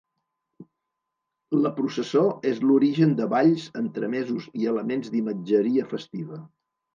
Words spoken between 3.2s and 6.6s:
balls, entremesos i elements d'imatgeria festiva.